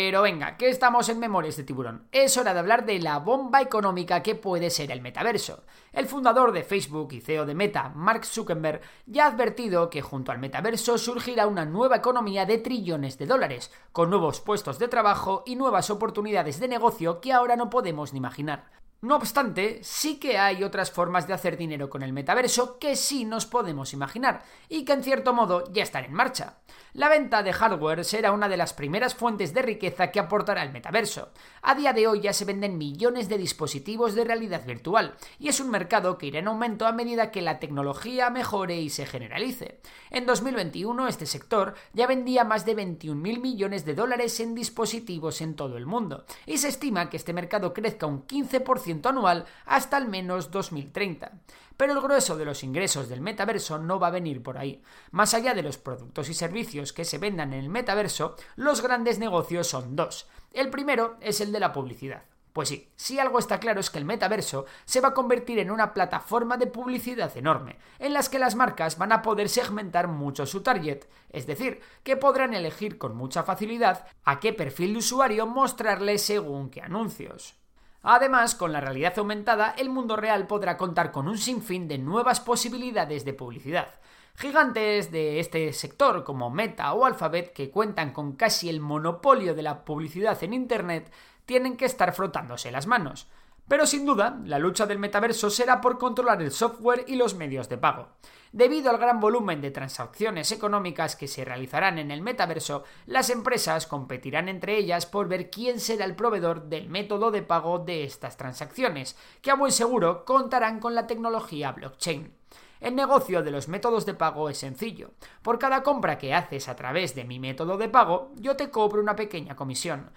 Pero 0.00 0.22
venga, 0.22 0.56
que 0.56 0.68
estamos 0.68 1.08
en 1.08 1.18
Memorias 1.18 1.56
de 1.56 1.64
Tiburón. 1.64 2.06
Es 2.12 2.36
hora 2.36 2.54
de 2.54 2.60
hablar 2.60 2.86
de 2.86 3.00
la 3.00 3.18
bomba 3.18 3.60
económica 3.60 4.22
que 4.22 4.36
puede 4.36 4.70
ser 4.70 4.92
el 4.92 5.00
metaverso. 5.00 5.64
El 5.92 6.06
fundador 6.06 6.52
de 6.52 6.62
Facebook 6.62 7.12
y 7.14 7.20
CEO 7.20 7.44
de 7.44 7.56
Meta, 7.56 7.90
Mark 7.96 8.24
Zuckerberg, 8.24 8.80
ya 9.06 9.24
ha 9.24 9.30
advertido 9.32 9.90
que 9.90 10.00
junto 10.00 10.30
al 10.30 10.38
metaverso 10.38 10.98
surgirá 10.98 11.48
una 11.48 11.64
nueva 11.64 11.96
economía 11.96 12.46
de 12.46 12.58
trillones 12.58 13.18
de 13.18 13.26
dólares, 13.26 13.72
con 13.90 14.08
nuevos 14.08 14.40
puestos 14.40 14.78
de 14.78 14.86
trabajo 14.86 15.42
y 15.44 15.56
nuevas 15.56 15.90
oportunidades 15.90 16.60
de 16.60 16.68
negocio 16.68 17.20
que 17.20 17.32
ahora 17.32 17.56
no 17.56 17.68
podemos 17.68 18.12
ni 18.12 18.18
imaginar. 18.18 18.70
No 19.00 19.14
obstante, 19.14 19.78
sí 19.84 20.18
que 20.18 20.38
hay 20.38 20.64
otras 20.64 20.90
formas 20.90 21.28
de 21.28 21.32
hacer 21.32 21.56
dinero 21.56 21.88
con 21.88 22.02
el 22.02 22.12
metaverso 22.12 22.80
que 22.80 22.96
sí 22.96 23.24
nos 23.24 23.46
podemos 23.46 23.92
imaginar 23.92 24.42
y 24.68 24.84
que 24.84 24.92
en 24.92 25.04
cierto 25.04 25.32
modo 25.32 25.72
ya 25.72 25.84
están 25.84 26.04
en 26.04 26.12
marcha. 26.12 26.58
La 26.98 27.08
venta 27.08 27.44
de 27.44 27.52
hardware 27.52 28.04
será 28.04 28.32
una 28.32 28.48
de 28.48 28.56
las 28.56 28.72
primeras 28.72 29.14
fuentes 29.14 29.54
de 29.54 29.62
riqueza 29.62 30.10
que 30.10 30.18
aportará 30.18 30.64
el 30.64 30.72
metaverso. 30.72 31.28
A 31.62 31.76
día 31.76 31.92
de 31.92 32.08
hoy 32.08 32.22
ya 32.22 32.32
se 32.32 32.44
venden 32.44 32.76
millones 32.76 33.28
de 33.28 33.38
dispositivos 33.38 34.16
de 34.16 34.24
realidad 34.24 34.66
virtual 34.66 35.14
y 35.38 35.46
es 35.46 35.60
un 35.60 35.70
mercado 35.70 36.18
que 36.18 36.26
irá 36.26 36.40
en 36.40 36.48
aumento 36.48 36.88
a 36.88 36.92
medida 36.92 37.30
que 37.30 37.40
la 37.40 37.60
tecnología 37.60 38.30
mejore 38.30 38.80
y 38.80 38.90
se 38.90 39.06
generalice. 39.06 39.78
En 40.10 40.26
2021 40.26 41.06
este 41.06 41.26
sector 41.26 41.74
ya 41.92 42.08
vendía 42.08 42.42
más 42.42 42.66
de 42.66 42.76
21.000 42.76 43.14
millones 43.40 43.84
de 43.84 43.94
dólares 43.94 44.40
en 44.40 44.56
dispositivos 44.56 45.40
en 45.40 45.54
todo 45.54 45.76
el 45.76 45.86
mundo 45.86 46.24
y 46.46 46.58
se 46.58 46.66
estima 46.66 47.10
que 47.10 47.16
este 47.16 47.32
mercado 47.32 47.74
crezca 47.74 48.06
un 48.06 48.26
15% 48.26 49.06
anual 49.06 49.44
hasta 49.66 49.96
al 49.98 50.08
menos 50.08 50.50
2030. 50.50 51.30
Pero 51.78 51.92
el 51.92 52.00
grueso 52.00 52.36
de 52.36 52.44
los 52.44 52.64
ingresos 52.64 53.08
del 53.08 53.20
metaverso 53.20 53.78
no 53.78 54.00
va 54.00 54.08
a 54.08 54.10
venir 54.10 54.42
por 54.42 54.58
ahí. 54.58 54.82
Más 55.12 55.32
allá 55.32 55.54
de 55.54 55.62
los 55.62 55.78
productos 55.78 56.28
y 56.28 56.34
servicios 56.34 56.92
que 56.92 57.04
se 57.04 57.18
vendan 57.18 57.52
en 57.52 57.60
el 57.60 57.68
metaverso, 57.68 58.34
los 58.56 58.82
grandes 58.82 59.20
negocios 59.20 59.68
son 59.68 59.94
dos. 59.94 60.26
El 60.52 60.70
primero 60.70 61.16
es 61.20 61.40
el 61.40 61.52
de 61.52 61.60
la 61.60 61.72
publicidad. 61.72 62.24
Pues 62.52 62.70
sí, 62.70 62.90
si 62.96 63.20
algo 63.20 63.38
está 63.38 63.60
claro 63.60 63.78
es 63.78 63.90
que 63.90 63.98
el 63.98 64.04
metaverso 64.04 64.66
se 64.86 65.00
va 65.00 65.10
a 65.10 65.14
convertir 65.14 65.60
en 65.60 65.70
una 65.70 65.94
plataforma 65.94 66.56
de 66.56 66.66
publicidad 66.66 67.36
enorme, 67.36 67.78
en 68.00 68.12
las 68.12 68.28
que 68.28 68.40
las 68.40 68.56
marcas 68.56 68.98
van 68.98 69.12
a 69.12 69.22
poder 69.22 69.48
segmentar 69.48 70.08
mucho 70.08 70.46
su 70.46 70.64
target, 70.64 71.04
es 71.30 71.46
decir, 71.46 71.80
que 72.02 72.16
podrán 72.16 72.54
elegir 72.54 72.98
con 72.98 73.14
mucha 73.16 73.44
facilidad 73.44 74.08
a 74.24 74.40
qué 74.40 74.52
perfil 74.52 74.94
de 74.94 74.98
usuario 74.98 75.46
mostrarle 75.46 76.18
según 76.18 76.70
qué 76.70 76.82
anuncios. 76.82 77.57
Además, 78.02 78.54
con 78.54 78.72
la 78.72 78.80
realidad 78.80 79.18
aumentada, 79.18 79.74
el 79.76 79.90
mundo 79.90 80.16
real 80.16 80.46
podrá 80.46 80.76
contar 80.76 81.10
con 81.10 81.28
un 81.28 81.36
sinfín 81.36 81.88
de 81.88 81.98
nuevas 81.98 82.40
posibilidades 82.40 83.24
de 83.24 83.34
publicidad. 83.34 83.88
Gigantes 84.36 85.10
de 85.10 85.40
este 85.40 85.72
sector 85.72 86.22
como 86.22 86.48
Meta 86.48 86.92
o 86.92 87.04
Alphabet, 87.04 87.52
que 87.52 87.70
cuentan 87.70 88.12
con 88.12 88.36
casi 88.36 88.68
el 88.68 88.80
monopolio 88.80 89.54
de 89.54 89.62
la 89.62 89.84
publicidad 89.84 90.40
en 90.44 90.54
Internet, 90.54 91.12
tienen 91.44 91.76
que 91.76 91.86
estar 91.86 92.12
frotándose 92.12 92.70
las 92.70 92.86
manos. 92.86 93.26
Pero 93.68 93.86
sin 93.86 94.06
duda, 94.06 94.40
la 94.44 94.58
lucha 94.58 94.86
del 94.86 94.98
metaverso 94.98 95.50
será 95.50 95.80
por 95.80 95.98
controlar 95.98 96.40
el 96.40 96.50
software 96.50 97.04
y 97.06 97.16
los 97.16 97.34
medios 97.34 97.68
de 97.68 97.76
pago. 97.76 98.08
Debido 98.50 98.88
al 98.88 98.96
gran 98.96 99.20
volumen 99.20 99.60
de 99.60 99.70
transacciones 99.70 100.50
económicas 100.52 101.16
que 101.16 101.28
se 101.28 101.44
realizarán 101.44 101.98
en 101.98 102.10
el 102.10 102.22
metaverso, 102.22 102.84
las 103.04 103.28
empresas 103.28 103.86
competirán 103.86 104.48
entre 104.48 104.78
ellas 104.78 105.04
por 105.04 105.28
ver 105.28 105.50
quién 105.50 105.80
será 105.80 106.06
el 106.06 106.16
proveedor 106.16 106.64
del 106.64 106.88
método 106.88 107.30
de 107.30 107.42
pago 107.42 107.78
de 107.78 108.04
estas 108.04 108.38
transacciones, 108.38 109.18
que 109.42 109.50
a 109.50 109.54
buen 109.54 109.70
seguro 109.70 110.24
contarán 110.24 110.80
con 110.80 110.94
la 110.94 111.06
tecnología 111.06 111.72
blockchain. 111.72 112.32
El 112.80 112.94
negocio 112.94 113.42
de 113.42 113.50
los 113.50 113.68
métodos 113.68 114.06
de 114.06 114.14
pago 114.14 114.48
es 114.48 114.58
sencillo. 114.58 115.10
Por 115.42 115.58
cada 115.58 115.82
compra 115.82 116.16
que 116.16 116.32
haces 116.32 116.68
a 116.68 116.76
través 116.76 117.14
de 117.14 117.24
mi 117.24 117.38
método 117.40 117.76
de 117.76 117.88
pago, 117.88 118.30
yo 118.36 118.56
te 118.56 118.70
cobro 118.70 119.02
una 119.02 119.16
pequeña 119.16 119.56
comisión. 119.56 120.10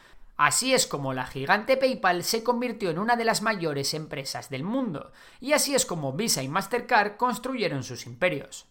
Así 0.44 0.74
es 0.74 0.88
como 0.88 1.14
la 1.14 1.28
gigante 1.28 1.78
PayPal 1.78 2.24
se 2.24 2.44
convirtió 2.44 2.90
en 2.90 2.98
una 2.98 3.16
de 3.16 3.26
las 3.26 3.44
mayores 3.44 3.94
empresas 3.94 4.50
del 4.50 4.64
mundo, 4.64 5.12
y 5.40 5.54
así 5.54 5.76
es 5.76 5.86
como 5.86 6.14
Visa 6.14 6.42
y 6.42 6.48
Mastercard 6.48 7.16
construyeron 7.16 7.84
sus 7.84 8.08
imperios. 8.08 8.66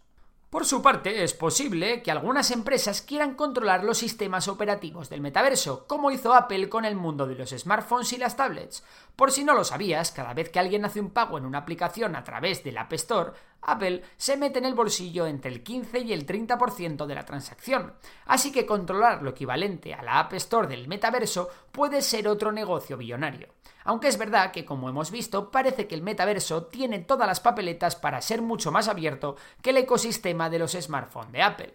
Por 0.50 0.66
su 0.66 0.82
parte, 0.82 1.22
es 1.22 1.32
posible 1.32 2.02
que 2.02 2.10
algunas 2.10 2.50
empresas 2.50 3.02
quieran 3.02 3.36
controlar 3.36 3.84
los 3.84 3.98
sistemas 3.98 4.48
operativos 4.48 5.08
del 5.10 5.20
metaverso, 5.20 5.86
como 5.86 6.10
hizo 6.10 6.34
Apple 6.34 6.68
con 6.68 6.84
el 6.84 6.96
mundo 6.96 7.28
de 7.28 7.36
los 7.36 7.50
smartphones 7.50 8.12
y 8.14 8.16
las 8.16 8.36
tablets. 8.36 8.82
Por 9.14 9.30
si 9.30 9.44
no 9.44 9.54
lo 9.54 9.62
sabías, 9.62 10.10
cada 10.10 10.34
vez 10.34 10.48
que 10.48 10.58
alguien 10.58 10.84
hace 10.84 10.98
un 10.98 11.10
pago 11.10 11.38
en 11.38 11.46
una 11.46 11.58
aplicación 11.58 12.16
a 12.16 12.24
través 12.24 12.64
del 12.64 12.78
App 12.78 12.92
Store, 12.94 13.30
Apple 13.62 14.02
se 14.16 14.36
mete 14.36 14.58
en 14.58 14.64
el 14.64 14.74
bolsillo 14.74 15.26
entre 15.26 15.50
el 15.50 15.62
15 15.62 16.00
y 16.00 16.12
el 16.12 16.26
30% 16.26 17.06
de 17.06 17.14
la 17.14 17.24
transacción. 17.24 17.94
Así 18.26 18.52
que 18.52 18.66
controlar 18.66 19.22
lo 19.22 19.30
equivalente 19.30 19.94
a 19.94 20.02
la 20.02 20.18
App 20.18 20.32
Store 20.34 20.68
del 20.68 20.88
metaverso 20.88 21.48
puede 21.72 22.02
ser 22.02 22.28
otro 22.28 22.52
negocio 22.52 22.96
billonario. 22.96 23.48
Aunque 23.84 24.08
es 24.08 24.18
verdad 24.18 24.52
que, 24.52 24.64
como 24.64 24.88
hemos 24.88 25.10
visto, 25.10 25.50
parece 25.50 25.86
que 25.86 25.94
el 25.94 26.02
metaverso 26.02 26.64
tiene 26.64 26.98
todas 27.00 27.26
las 27.26 27.40
papeletas 27.40 27.96
para 27.96 28.20
ser 28.20 28.42
mucho 28.42 28.70
más 28.70 28.88
abierto 28.88 29.36
que 29.62 29.70
el 29.70 29.78
ecosistema 29.78 30.50
de 30.50 30.58
los 30.58 30.72
smartphones 30.72 31.32
de 31.32 31.42
Apple. 31.42 31.74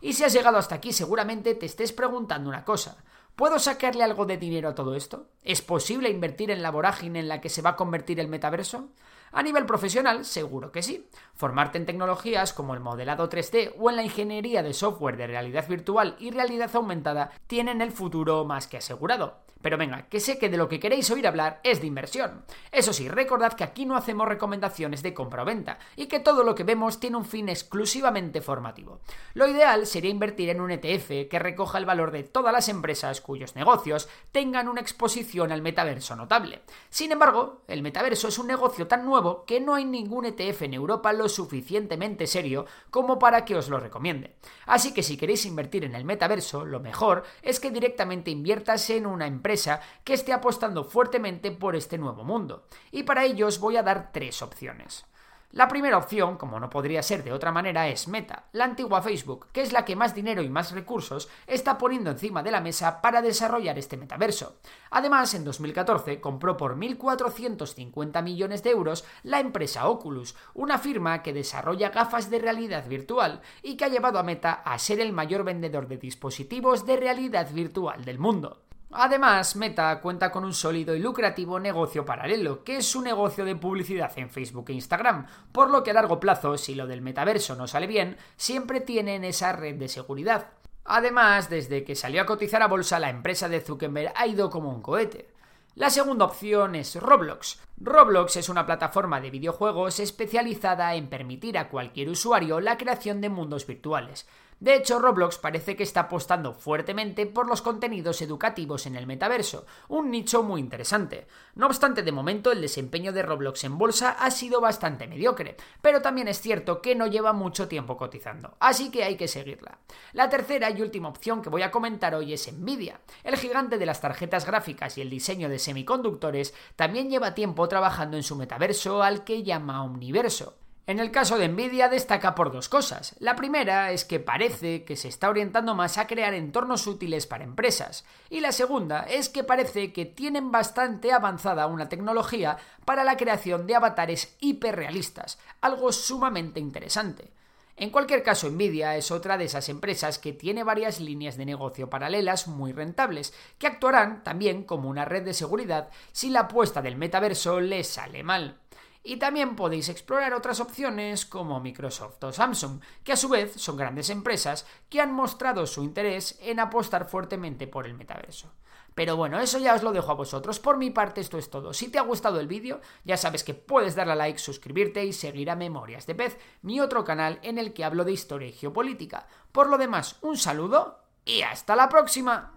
Y 0.00 0.12
si 0.12 0.24
has 0.24 0.32
llegado 0.32 0.58
hasta 0.58 0.76
aquí 0.76 0.92
seguramente 0.92 1.54
te 1.54 1.66
estés 1.66 1.92
preguntando 1.92 2.48
una 2.48 2.64
cosa. 2.64 2.98
¿Puedo 3.34 3.58
sacarle 3.58 4.02
algo 4.02 4.24
de 4.24 4.38
dinero 4.38 4.70
a 4.70 4.74
todo 4.74 4.94
esto? 4.94 5.28
¿Es 5.42 5.60
posible 5.60 6.08
invertir 6.08 6.50
en 6.50 6.62
la 6.62 6.70
vorágine 6.70 7.20
en 7.20 7.28
la 7.28 7.40
que 7.40 7.50
se 7.50 7.60
va 7.60 7.70
a 7.70 7.76
convertir 7.76 8.18
el 8.18 8.28
metaverso? 8.28 8.88
A 9.36 9.42
nivel 9.42 9.66
profesional, 9.66 10.24
seguro 10.24 10.72
que 10.72 10.82
sí. 10.82 11.10
Formarte 11.34 11.76
en 11.76 11.84
tecnologías 11.84 12.54
como 12.54 12.72
el 12.72 12.80
modelado 12.80 13.28
3D 13.28 13.74
o 13.78 13.90
en 13.90 13.96
la 13.96 14.02
ingeniería 14.02 14.62
de 14.62 14.72
software 14.72 15.18
de 15.18 15.26
realidad 15.26 15.68
virtual 15.68 16.16
y 16.18 16.30
realidad 16.30 16.74
aumentada 16.74 17.30
tienen 17.46 17.82
el 17.82 17.92
futuro 17.92 18.46
más 18.46 18.66
que 18.66 18.78
asegurado. 18.78 19.45
Pero 19.66 19.78
venga, 19.78 20.02
que 20.08 20.20
sé 20.20 20.38
que 20.38 20.48
de 20.48 20.58
lo 20.58 20.68
que 20.68 20.78
queréis 20.78 21.10
oír 21.10 21.26
hablar 21.26 21.58
es 21.64 21.80
de 21.80 21.88
inversión. 21.88 22.44
Eso 22.70 22.92
sí, 22.92 23.08
recordad 23.08 23.54
que 23.54 23.64
aquí 23.64 23.84
no 23.84 23.96
hacemos 23.96 24.28
recomendaciones 24.28 25.02
de 25.02 25.12
compra 25.12 25.42
o 25.42 25.44
venta 25.44 25.80
y 25.96 26.06
que 26.06 26.20
todo 26.20 26.44
lo 26.44 26.54
que 26.54 26.62
vemos 26.62 27.00
tiene 27.00 27.16
un 27.16 27.24
fin 27.24 27.48
exclusivamente 27.48 28.40
formativo. 28.40 29.00
Lo 29.34 29.48
ideal 29.48 29.88
sería 29.88 30.12
invertir 30.12 30.50
en 30.50 30.60
un 30.60 30.70
ETF 30.70 31.28
que 31.28 31.40
recoja 31.40 31.78
el 31.78 31.84
valor 31.84 32.12
de 32.12 32.22
todas 32.22 32.52
las 32.52 32.68
empresas 32.68 33.20
cuyos 33.20 33.56
negocios 33.56 34.08
tengan 34.30 34.68
una 34.68 34.82
exposición 34.82 35.50
al 35.50 35.62
metaverso 35.62 36.14
notable. 36.14 36.62
Sin 36.88 37.10
embargo, 37.10 37.64
el 37.66 37.82
metaverso 37.82 38.28
es 38.28 38.38
un 38.38 38.46
negocio 38.46 38.86
tan 38.86 39.04
nuevo 39.04 39.44
que 39.46 39.60
no 39.60 39.74
hay 39.74 39.84
ningún 39.84 40.26
ETF 40.26 40.62
en 40.62 40.74
Europa 40.74 41.12
lo 41.12 41.28
suficientemente 41.28 42.28
serio 42.28 42.66
como 42.92 43.18
para 43.18 43.44
que 43.44 43.56
os 43.56 43.68
lo 43.68 43.80
recomiende. 43.80 44.36
Así 44.66 44.94
que 44.94 45.02
si 45.02 45.16
queréis 45.16 45.44
invertir 45.44 45.82
en 45.82 45.96
el 45.96 46.04
metaverso, 46.04 46.64
lo 46.64 46.78
mejor 46.78 47.24
es 47.42 47.58
que 47.58 47.72
directamente 47.72 48.30
inviertas 48.30 48.90
en 48.90 49.06
una 49.06 49.26
empresa 49.26 49.55
que 50.04 50.14
esté 50.14 50.32
apostando 50.32 50.84
fuertemente 50.84 51.50
por 51.50 51.76
este 51.76 51.98
nuevo 51.98 52.24
mundo. 52.24 52.66
Y 52.90 53.02
para 53.02 53.24
ello 53.24 53.46
os 53.46 53.58
voy 53.58 53.76
a 53.76 53.82
dar 53.82 54.10
tres 54.12 54.42
opciones. 54.42 55.06
La 55.52 55.68
primera 55.68 55.96
opción, 55.96 56.36
como 56.36 56.60
no 56.60 56.68
podría 56.68 57.02
ser 57.02 57.24
de 57.24 57.32
otra 57.32 57.50
manera, 57.50 57.88
es 57.88 58.08
Meta, 58.08 58.44
la 58.52 58.64
antigua 58.64 59.00
Facebook, 59.00 59.46
que 59.52 59.62
es 59.62 59.72
la 59.72 59.86
que 59.86 59.96
más 59.96 60.14
dinero 60.14 60.42
y 60.42 60.50
más 60.50 60.72
recursos 60.72 61.30
está 61.46 61.78
poniendo 61.78 62.10
encima 62.10 62.42
de 62.42 62.50
la 62.50 62.60
mesa 62.60 63.00
para 63.00 63.22
desarrollar 63.22 63.78
este 63.78 63.96
metaverso. 63.96 64.58
Además, 64.90 65.32
en 65.34 65.44
2014 65.44 66.20
compró 66.20 66.58
por 66.58 66.76
1.450 66.76 68.22
millones 68.22 68.62
de 68.64 68.70
euros 68.70 69.04
la 69.22 69.40
empresa 69.40 69.88
Oculus, 69.88 70.36
una 70.52 70.78
firma 70.78 71.22
que 71.22 71.32
desarrolla 71.32 71.88
gafas 71.88 72.28
de 72.28 72.40
realidad 72.40 72.86
virtual 72.86 73.40
y 73.62 73.78
que 73.78 73.86
ha 73.86 73.88
llevado 73.88 74.18
a 74.18 74.24
Meta 74.24 74.52
a 74.52 74.78
ser 74.78 75.00
el 75.00 75.14
mayor 75.14 75.44
vendedor 75.44 75.88
de 75.88 75.96
dispositivos 75.96 76.84
de 76.84 76.96
realidad 76.96 77.50
virtual 77.52 78.04
del 78.04 78.18
mundo. 78.18 78.65
Además, 78.98 79.56
Meta 79.56 80.00
cuenta 80.00 80.32
con 80.32 80.42
un 80.42 80.54
sólido 80.54 80.94
y 80.94 81.00
lucrativo 81.00 81.60
negocio 81.60 82.06
paralelo, 82.06 82.64
que 82.64 82.78
es 82.78 82.86
su 82.86 83.02
negocio 83.02 83.44
de 83.44 83.54
publicidad 83.54 84.10
en 84.16 84.30
Facebook 84.30 84.70
e 84.70 84.72
Instagram, 84.72 85.26
por 85.52 85.68
lo 85.68 85.82
que 85.82 85.90
a 85.90 85.94
largo 85.94 86.18
plazo, 86.18 86.56
si 86.56 86.74
lo 86.74 86.86
del 86.86 87.02
metaverso 87.02 87.56
no 87.56 87.66
sale 87.66 87.86
bien, 87.86 88.16
siempre 88.36 88.80
tienen 88.80 89.22
esa 89.22 89.52
red 89.52 89.74
de 89.74 89.88
seguridad. 89.88 90.48
Además, 90.86 91.50
desde 91.50 91.84
que 91.84 91.94
salió 91.94 92.22
a 92.22 92.26
cotizar 92.26 92.62
a 92.62 92.68
bolsa, 92.68 92.98
la 92.98 93.10
empresa 93.10 93.50
de 93.50 93.60
Zuckerberg 93.60 94.14
ha 94.16 94.26
ido 94.26 94.48
como 94.48 94.70
un 94.70 94.80
cohete. 94.80 95.28
La 95.74 95.90
segunda 95.90 96.24
opción 96.24 96.74
es 96.74 96.96
Roblox. 96.96 97.60
Roblox 97.76 98.36
es 98.36 98.48
una 98.48 98.64
plataforma 98.64 99.20
de 99.20 99.30
videojuegos 99.30 100.00
especializada 100.00 100.94
en 100.94 101.08
permitir 101.08 101.58
a 101.58 101.68
cualquier 101.68 102.08
usuario 102.08 102.60
la 102.60 102.78
creación 102.78 103.20
de 103.20 103.28
mundos 103.28 103.66
virtuales. 103.66 104.26
De 104.58 104.74
hecho, 104.74 104.98
Roblox 104.98 105.36
parece 105.36 105.76
que 105.76 105.82
está 105.82 106.00
apostando 106.00 106.54
fuertemente 106.54 107.26
por 107.26 107.46
los 107.46 107.60
contenidos 107.60 108.22
educativos 108.22 108.86
en 108.86 108.96
el 108.96 109.06
metaverso, 109.06 109.66
un 109.88 110.10
nicho 110.10 110.42
muy 110.42 110.60
interesante. 110.60 111.26
No 111.54 111.66
obstante, 111.66 112.02
de 112.02 112.12
momento 112.12 112.52
el 112.52 112.62
desempeño 112.62 113.12
de 113.12 113.22
Roblox 113.22 113.64
en 113.64 113.76
bolsa 113.76 114.12
ha 114.18 114.30
sido 114.30 114.62
bastante 114.62 115.06
mediocre, 115.06 115.56
pero 115.82 116.00
también 116.00 116.28
es 116.28 116.40
cierto 116.40 116.80
que 116.80 116.94
no 116.94 117.06
lleva 117.06 117.34
mucho 117.34 117.68
tiempo 117.68 117.98
cotizando, 117.98 118.56
así 118.58 118.90
que 118.90 119.04
hay 119.04 119.16
que 119.16 119.28
seguirla. 119.28 119.78
La 120.14 120.30
tercera 120.30 120.70
y 120.70 120.80
última 120.80 121.08
opción 121.08 121.42
que 121.42 121.50
voy 121.50 121.60
a 121.60 121.70
comentar 121.70 122.14
hoy 122.14 122.32
es 122.32 122.50
Nvidia. 122.50 123.00
El 123.24 123.36
gigante 123.36 123.76
de 123.76 123.86
las 123.86 124.00
tarjetas 124.00 124.46
gráficas 124.46 124.96
y 124.96 125.02
el 125.02 125.10
diseño 125.10 125.50
de 125.50 125.58
semiconductores 125.58 126.54
también 126.76 127.10
lleva 127.10 127.34
tiempo 127.34 127.68
trabajando 127.68 128.16
en 128.16 128.22
su 128.22 128.36
metaverso 128.36 129.02
al 129.02 129.22
que 129.22 129.42
llama 129.42 129.84
Omniverso. 129.84 130.65
En 130.88 131.00
el 131.00 131.10
caso 131.10 131.36
de 131.36 131.48
Nvidia 131.48 131.88
destaca 131.88 132.36
por 132.36 132.52
dos 132.52 132.68
cosas. 132.68 133.16
La 133.18 133.34
primera 133.34 133.90
es 133.90 134.04
que 134.04 134.20
parece 134.20 134.84
que 134.84 134.94
se 134.94 135.08
está 135.08 135.28
orientando 135.28 135.74
más 135.74 135.98
a 135.98 136.06
crear 136.06 136.32
entornos 136.32 136.86
útiles 136.86 137.26
para 137.26 137.42
empresas. 137.42 138.04
Y 138.30 138.38
la 138.38 138.52
segunda 138.52 139.00
es 139.00 139.28
que 139.28 139.42
parece 139.42 139.92
que 139.92 140.04
tienen 140.04 140.52
bastante 140.52 141.10
avanzada 141.10 141.66
una 141.66 141.88
tecnología 141.88 142.58
para 142.84 143.02
la 143.02 143.16
creación 143.16 143.66
de 143.66 143.74
avatares 143.74 144.36
hiperrealistas, 144.38 145.40
algo 145.60 145.90
sumamente 145.90 146.60
interesante. 146.60 147.32
En 147.74 147.90
cualquier 147.90 148.22
caso, 148.22 148.48
Nvidia 148.48 148.96
es 148.96 149.10
otra 149.10 149.36
de 149.36 149.46
esas 149.46 149.68
empresas 149.68 150.20
que 150.20 150.32
tiene 150.32 150.62
varias 150.62 151.00
líneas 151.00 151.36
de 151.36 151.46
negocio 151.46 151.90
paralelas 151.90 152.46
muy 152.46 152.72
rentables, 152.72 153.34
que 153.58 153.66
actuarán 153.66 154.22
también 154.22 154.62
como 154.62 154.88
una 154.88 155.04
red 155.04 155.24
de 155.24 155.34
seguridad 155.34 155.88
si 156.12 156.30
la 156.30 156.42
apuesta 156.42 156.80
del 156.80 156.94
metaverso 156.94 157.58
les 157.58 157.88
sale 157.88 158.22
mal. 158.22 158.60
Y 159.08 159.18
también 159.18 159.54
podéis 159.54 159.88
explorar 159.88 160.34
otras 160.34 160.58
opciones 160.58 161.26
como 161.26 161.60
Microsoft 161.60 162.24
o 162.24 162.32
Samsung, 162.32 162.80
que 163.04 163.12
a 163.12 163.16
su 163.16 163.28
vez 163.28 163.52
son 163.54 163.76
grandes 163.76 164.10
empresas 164.10 164.66
que 164.88 165.00
han 165.00 165.12
mostrado 165.12 165.64
su 165.68 165.84
interés 165.84 166.36
en 166.42 166.58
apostar 166.58 167.08
fuertemente 167.08 167.68
por 167.68 167.86
el 167.86 167.94
metaverso. 167.94 168.52
Pero 168.96 169.16
bueno, 169.16 169.38
eso 169.38 169.58
ya 169.58 169.76
os 169.76 169.84
lo 169.84 169.92
dejo 169.92 170.10
a 170.10 170.16
vosotros. 170.16 170.58
Por 170.58 170.76
mi 170.76 170.90
parte 170.90 171.20
esto 171.20 171.38
es 171.38 171.50
todo. 171.50 171.72
Si 171.72 171.88
te 171.88 172.00
ha 172.00 172.02
gustado 172.02 172.40
el 172.40 172.48
vídeo, 172.48 172.80
ya 173.04 173.16
sabes 173.16 173.44
que 173.44 173.54
puedes 173.54 173.94
darle 173.94 174.14
a 174.14 174.16
like, 174.16 174.40
suscribirte 174.40 175.04
y 175.04 175.12
seguir 175.12 175.50
a 175.50 175.54
Memorias 175.54 176.06
de 176.06 176.16
Pez, 176.16 176.36
mi 176.62 176.80
otro 176.80 177.04
canal 177.04 177.38
en 177.44 177.58
el 177.58 177.74
que 177.74 177.84
hablo 177.84 178.04
de 178.04 178.10
historia 178.10 178.48
y 178.48 178.52
geopolítica. 178.52 179.28
Por 179.52 179.68
lo 179.68 179.78
demás, 179.78 180.16
un 180.22 180.36
saludo 180.36 180.98
y 181.24 181.42
hasta 181.42 181.76
la 181.76 181.88
próxima. 181.88 182.54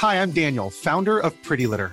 Hi, 0.00 0.16
I'm 0.16 0.32
Daniel, 0.32 0.70
founder 0.70 1.18
of 1.18 1.34
Pretty 1.46 1.66
Litter. 1.66 1.92